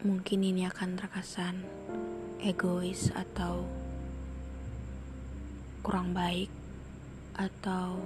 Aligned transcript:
Mungkin 0.00 0.40
ini 0.40 0.64
akan 0.64 0.96
terkesan 0.96 1.60
egois 2.40 3.12
atau 3.12 3.68
kurang 5.84 6.16
baik 6.16 6.48
atau 7.36 8.00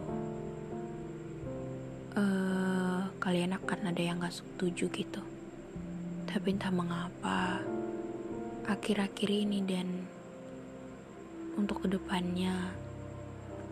eh 2.18 3.02
kalian 3.22 3.54
akan 3.62 3.94
ada 3.94 4.02
yang 4.02 4.18
gak 4.18 4.34
setuju 4.34 4.90
gitu. 4.90 5.22
Tapi 6.26 6.58
entah 6.58 6.74
mengapa 6.74 7.62
akhir-akhir 8.66 9.30
ini 9.30 9.62
dan 9.62 9.86
untuk 11.54 11.86
ke 11.86 11.94
depannya 11.94 12.74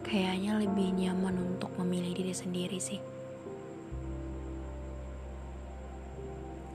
kayaknya 0.07 0.63
lebih 0.63 0.95
nyaman 0.95 1.59
untuk 1.59 1.75
memilih 1.75 2.15
diri 2.15 2.35
sendiri 2.39 2.79
sih. 2.79 3.03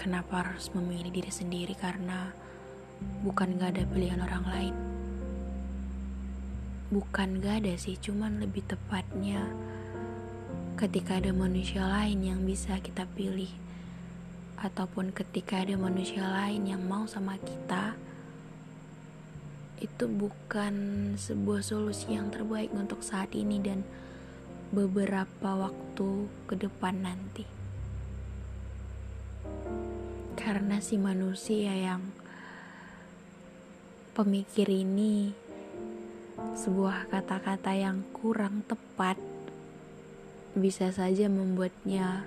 Kenapa 0.07 0.39
harus 0.39 0.71
memilih 0.71 1.11
diri 1.11 1.27
sendiri 1.27 1.75
karena 1.75 2.31
bukan 3.27 3.59
gak 3.59 3.75
ada 3.75 3.83
pilihan 3.91 4.23
orang 4.23 4.45
lain. 4.47 4.75
Bukan 6.95 7.43
gak 7.43 7.59
ada 7.59 7.75
sih, 7.75 7.99
cuman 7.99 8.39
lebih 8.39 8.63
tepatnya 8.63 9.43
ketika 10.79 11.19
ada 11.19 11.35
manusia 11.35 11.83
lain 11.83 12.23
yang 12.23 12.47
bisa 12.47 12.79
kita 12.79 13.03
pilih 13.19 13.51
ataupun 14.63 15.11
ketika 15.11 15.67
ada 15.67 15.75
manusia 15.75 16.23
lain 16.23 16.63
yang 16.71 16.87
mau 16.87 17.03
sama 17.03 17.35
kita 17.43 17.99
itu 19.83 20.07
bukan 20.07 20.75
sebuah 21.19 21.59
solusi 21.59 22.15
yang 22.15 22.31
terbaik 22.31 22.71
untuk 22.71 23.03
saat 23.03 23.35
ini 23.35 23.59
dan 23.59 23.83
beberapa 24.71 25.67
waktu 25.67 26.31
ke 26.47 26.55
depan 26.55 27.03
nanti 27.03 27.56
karena 30.47 30.79
si 30.79 30.95
manusia 30.95 31.75
yang 31.75 32.07
pemikir 34.15 34.71
ini 34.71 35.35
sebuah 36.55 37.11
kata-kata 37.11 37.75
yang 37.75 38.07
kurang 38.15 38.63
tepat 38.63 39.19
bisa 40.55 40.87
saja 40.95 41.27
membuatnya 41.27 42.23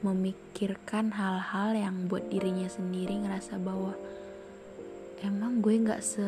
memikirkan 0.00 1.12
hal-hal 1.12 1.76
yang 1.76 2.08
buat 2.08 2.32
dirinya 2.32 2.64
sendiri 2.64 3.28
ngerasa 3.28 3.60
bahwa 3.60 3.92
emang 5.20 5.60
gue 5.60 5.84
nggak 5.84 6.00
se 6.00 6.24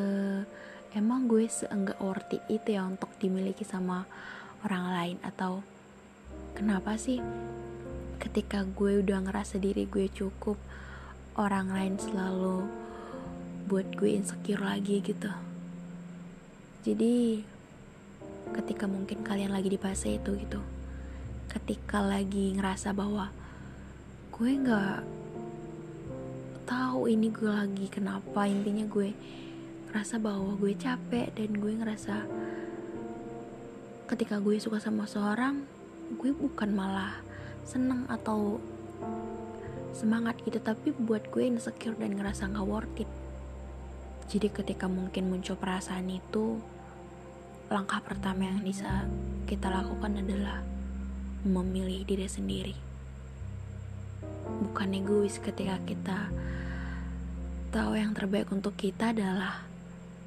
emang 0.93 1.33
gue 1.33 1.49
seenggak 1.49 1.97
worth 1.97 2.29
it 2.37 2.45
itu 2.53 2.77
ya 2.77 2.85
untuk 2.85 3.09
dimiliki 3.17 3.65
sama 3.65 4.05
orang 4.69 4.85
lain. 4.85 5.17
Atau 5.25 5.65
kenapa 6.53 7.01
sih 7.01 7.25
ketika 8.21 8.69
gue 8.69 9.01
udah 9.01 9.25
ngerasa 9.25 9.57
diri 9.57 9.89
gue 9.89 10.13
cukup 10.13 10.61
orang 11.39 11.73
lain 11.73 11.95
selalu 11.97 12.69
buat 13.71 13.89
gue 13.97 14.17
insecure 14.17 14.61
lagi 14.61 15.01
gitu. 15.01 15.31
Jadi 16.83 17.45
ketika 18.53 18.85
mungkin 18.85 19.25
kalian 19.25 19.55
lagi 19.55 19.73
di 19.73 19.81
fase 19.81 20.19
itu 20.21 20.35
gitu 20.37 20.61
ketika 21.53 22.01
lagi 22.01 22.57
ngerasa 22.57 22.97
bahwa 22.97 23.29
gue 24.33 24.51
nggak 24.57 25.05
tahu 26.65 27.13
ini 27.13 27.29
gue 27.29 27.53
lagi 27.53 27.87
kenapa 27.93 28.49
intinya 28.49 28.89
gue 28.89 29.13
ngerasa 29.93 30.17
bahwa 30.17 30.57
gue 30.57 30.73
capek 30.73 31.29
dan 31.37 31.51
gue 31.53 31.73
ngerasa 31.77 32.25
ketika 34.09 34.41
gue 34.41 34.57
suka 34.57 34.81
sama 34.81 35.05
seorang 35.05 35.69
gue 36.17 36.33
bukan 36.33 36.73
malah 36.73 37.21
seneng 37.69 38.09
atau 38.09 38.57
semangat 39.93 40.41
gitu 40.45 40.59
tapi 40.59 40.93
buat 40.93 41.29
gue 41.29 41.45
insecure 41.49 41.97
dan 41.97 42.17
ngerasa 42.17 42.49
gak 42.49 42.67
worth 42.67 42.97
it. 43.01 43.11
Jadi 44.33 44.49
ketika 44.49 44.89
mungkin 44.89 45.29
muncul 45.29 45.57
perasaan 45.61 46.09
itu 46.09 46.57
langkah 47.69 48.01
pertama 48.05 48.49
yang 48.49 48.61
bisa 48.65 49.09
kita 49.49 49.69
lakukan 49.69 50.21
adalah 50.21 50.65
memilih 51.45 52.05
diri 52.05 52.29
sendiri. 52.29 52.77
Bukan 54.69 54.93
egois 54.97 55.41
ketika 55.41 55.81
kita 55.85 56.33
tahu 57.73 57.97
yang 57.97 58.13
terbaik 58.13 58.53
untuk 58.53 58.77
kita 58.77 59.17
adalah 59.17 59.65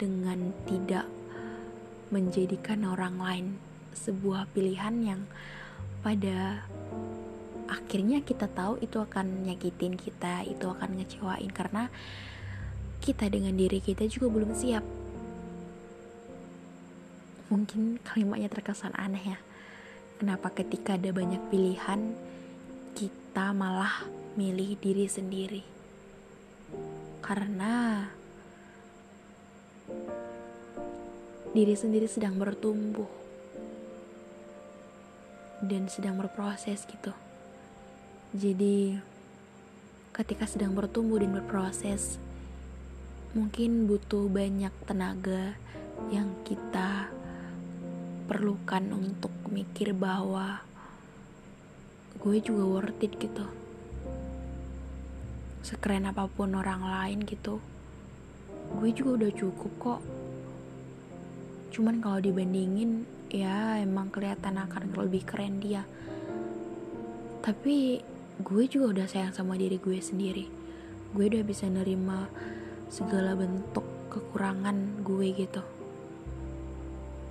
dengan 0.02 0.52
tidak 0.66 1.06
menjadikan 2.10 2.86
orang 2.86 3.16
lain 3.18 3.48
sebuah 3.96 4.52
pilihan 4.52 4.96
yang 5.02 5.22
pada 6.04 6.68
akhirnya 7.66 8.22
kita 8.22 8.46
tahu 8.50 8.78
itu 8.82 9.02
akan 9.02 9.46
nyakitin 9.50 9.98
kita 9.98 10.46
itu 10.46 10.66
akan 10.70 11.02
ngecewain 11.02 11.50
karena 11.50 11.90
kita 13.02 13.30
dengan 13.30 13.54
diri 13.54 13.82
kita 13.82 14.06
juga 14.10 14.34
belum 14.34 14.52
siap. 14.54 14.86
Mungkin 17.54 18.02
kalimatnya 18.02 18.50
terkesan 18.50 18.98
aneh 18.98 19.38
ya. 19.38 19.40
Kenapa 20.18 20.50
ketika 20.50 20.98
ada 20.98 21.14
banyak 21.14 21.44
pilihan 21.54 22.16
kita 22.98 23.54
malah 23.54 24.08
milih 24.34 24.80
diri 24.82 25.06
sendiri? 25.06 25.64
Karena 27.22 28.06
diri 31.54 31.76
sendiri 31.78 32.10
sedang 32.10 32.36
bertumbuh 32.42 33.08
dan 35.64 35.88
sedang 35.88 36.20
berproses 36.20 36.84
gitu 36.84 37.25
jadi, 38.36 39.00
ketika 40.12 40.44
sedang 40.44 40.76
bertumbuh 40.76 41.24
dan 41.24 41.32
berproses, 41.32 42.20
mungkin 43.32 43.88
butuh 43.88 44.28
banyak 44.28 44.76
tenaga 44.84 45.56
yang 46.12 46.36
kita 46.44 47.08
perlukan 48.28 48.92
untuk 48.92 49.32
mikir 49.48 49.96
bahwa 49.96 50.60
gue 52.20 52.44
juga 52.44 52.68
worth 52.68 53.08
it 53.08 53.16
gitu. 53.16 53.48
Sekeren 55.64 56.12
apa 56.12 56.28
pun 56.28 56.60
orang 56.60 56.84
lain 56.84 57.24
gitu, 57.24 57.64
gue 58.76 58.90
juga 58.92 59.24
udah 59.24 59.32
cukup 59.32 59.72
kok. 59.80 60.02
Cuman 61.72 62.04
kalau 62.04 62.20
dibandingin, 62.20 63.08
ya 63.32 63.80
emang 63.80 64.12
kelihatan 64.12 64.60
akan 64.60 64.92
lebih 64.92 65.24
keren 65.24 65.64
dia. 65.64 65.88
Tapi 67.40 68.00
gue 68.44 68.64
juga 68.68 68.86
udah 68.92 69.08
sayang 69.08 69.32
sama 69.32 69.56
diri 69.56 69.80
gue 69.80 69.96
sendiri. 70.04 70.46
Gue 71.16 71.32
udah 71.32 71.44
bisa 71.48 71.72
nerima 71.72 72.28
segala 72.92 73.32
bentuk 73.32 73.88
kekurangan 74.12 75.04
gue 75.08 75.28
gitu. 75.32 75.64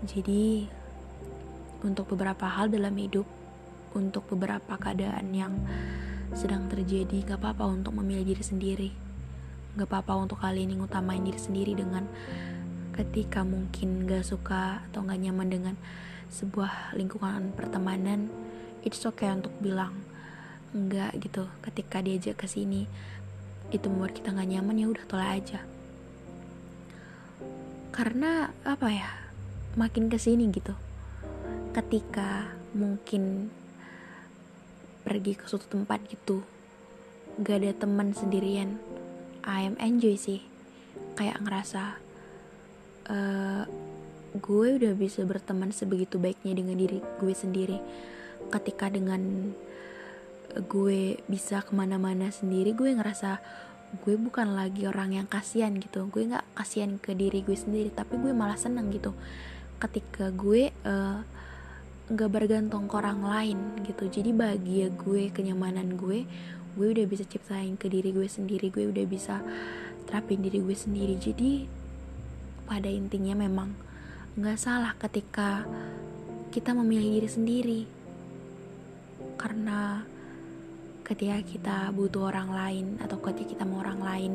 Jadi 0.05 0.69
untuk 1.85 2.09
beberapa 2.17 2.49
hal 2.49 2.73
dalam 2.73 2.97
hidup 2.97 3.29
untuk 3.93 4.25
beberapa 4.33 4.81
keadaan 4.81 5.29
yang 5.33 5.55
sedang 6.33 6.67
terjadi 6.67 7.37
gak 7.37 7.41
apa-apa 7.41 7.69
untuk 7.69 7.93
memilih 8.01 8.35
diri 8.35 8.45
sendiri. 8.45 8.91
Gak 9.77 9.87
apa-apa 9.87 10.25
untuk 10.25 10.41
kali 10.41 10.65
ini 10.65 10.81
ngutamain 10.81 11.21
diri 11.21 11.39
sendiri 11.39 11.77
dengan 11.77 12.09
ketika 12.97 13.45
mungkin 13.45 14.09
gak 14.09 14.25
suka 14.25 14.81
atau 14.89 15.05
gak 15.05 15.21
nyaman 15.21 15.49
dengan 15.53 15.75
sebuah 16.33 16.97
lingkungan 16.99 17.53
pertemanan 17.55 18.27
it's 18.83 19.05
okay 19.07 19.31
untuk 19.31 19.53
bilang 19.63 20.04
enggak 20.75 21.15
gitu 21.23 21.47
ketika 21.63 22.03
diajak 22.03 22.37
ke 22.37 22.51
sini. 22.51 22.91
Itu 23.71 23.89
membuat 23.89 24.19
kita 24.19 24.35
nggak 24.35 24.51
nyaman 24.51 24.77
ya 24.83 24.87
udah 24.91 25.05
tolak 25.07 25.31
aja. 25.41 25.61
Karena 27.95 28.51
apa 28.67 28.89
ya 28.91 29.09
makin 29.79 30.11
ke 30.11 30.19
sini 30.19 30.51
gitu. 30.51 30.75
Ketika 31.71 32.51
mungkin 32.75 33.49
pergi 35.07 35.39
ke 35.39 35.47
suatu 35.47 35.71
tempat 35.71 36.03
gitu 36.11 36.43
gak 37.45 37.61
ada 37.61 37.77
teman 37.77 38.17
sendirian 38.17 38.81
I 39.45 39.69
am 39.69 39.77
enjoy 39.79 40.17
sih. 40.17 40.41
Kayak 41.15 41.45
ngerasa 41.45 41.83
uh, 43.13 43.63
gue 44.35 44.69
udah 44.81 44.93
bisa 44.99 45.23
berteman 45.23 45.71
sebegitu 45.71 46.19
baiknya 46.19 46.57
dengan 46.57 46.75
diri 46.81 46.99
gue 47.21 47.35
sendiri. 47.37 47.79
Ketika 48.51 48.89
dengan 48.89 49.53
gue 50.55 51.19
bisa 51.27 51.67
ke 51.67 51.75
mana-mana 51.75 52.31
sendiri 52.31 52.71
gue 52.79 52.95
ngerasa 52.95 53.43
gue 54.03 54.15
bukan 54.19 54.59
lagi 54.59 54.91
orang 54.91 55.15
yang 55.15 55.27
kasihan 55.31 55.71
gitu. 55.79 56.11
Gue 56.11 56.27
nggak 56.27 56.47
kasihan 56.59 56.99
ke 56.99 57.15
diri 57.15 57.47
gue 57.47 57.55
sendiri 57.55 57.91
tapi 57.95 58.19
gue 58.19 58.35
malah 58.35 58.59
seneng 58.59 58.91
gitu. 58.91 59.15
Ketika 59.79 60.31
gue 60.35 60.71
uh, 60.87 61.23
nggak 62.11 62.31
bergantung 62.31 62.91
ke 62.91 62.95
orang 62.99 63.23
lain 63.23 63.59
gitu. 63.87 64.11
Jadi 64.11 64.31
bahagia 64.35 64.91
gue 64.91 65.31
kenyamanan 65.31 65.95
gue 65.95 66.27
gue 66.75 66.87
udah 66.91 67.07
bisa 67.07 67.23
ciptain 67.23 67.79
ke 67.79 67.87
diri 67.87 68.11
gue 68.11 68.27
sendiri 68.27 68.67
gue 68.67 68.91
udah 68.91 69.07
bisa 69.07 69.39
terapin 70.11 70.43
diri 70.43 70.59
gue 70.59 70.75
sendiri. 70.75 71.15
Jadi 71.19 71.67
pada 72.67 72.91
intinya 72.91 73.39
memang 73.39 73.75
nggak 74.35 74.59
salah 74.59 74.99
ketika 74.99 75.63
kita 76.51 76.75
memilih 76.75 77.23
diri 77.23 77.31
sendiri. 77.31 77.81
Karena 79.39 80.03
ketika 81.05 81.39
kita 81.45 81.77
butuh 81.93 82.33
orang 82.33 82.51
lain 82.51 82.87
atau 83.05 83.21
ketika 83.21 83.53
kita 83.55 83.65
mau 83.69 83.85
orang 83.85 84.01
lain 84.01 84.33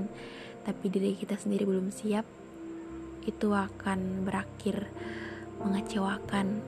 tapi 0.62 0.86
diri 0.94 1.18
kita 1.18 1.34
sendiri 1.34 1.66
belum 1.66 1.90
siap 1.90 2.30
itu 3.26 3.50
akan 3.52 4.24
berakhir 4.24 4.86
mengecewakan 5.60 6.62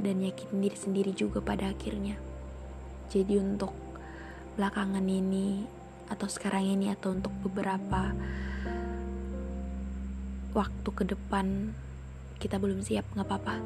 dan 0.00 0.16
yakin 0.18 0.58
diri 0.58 0.74
sendiri 0.74 1.12
juga 1.14 1.38
pada 1.38 1.70
akhirnya. 1.70 2.18
Jadi 3.12 3.38
untuk 3.38 3.76
belakangan 4.56 5.04
ini 5.04 5.62
atau 6.08 6.28
sekarang 6.28 6.66
ini 6.72 6.92
atau 6.92 7.12
untuk 7.12 7.32
beberapa 7.44 8.12
waktu 10.52 10.88
ke 10.92 11.04
depan 11.08 11.72
kita 12.36 12.60
belum 12.60 12.84
siap 12.84 13.08
nggak 13.16 13.24
apa-apa 13.24 13.56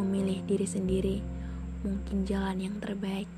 memilih 0.00 0.40
diri 0.48 0.64
sendiri 0.64 1.18
mungkin 1.84 2.24
jalan 2.24 2.60
yang 2.60 2.76
terbaik. 2.80 3.37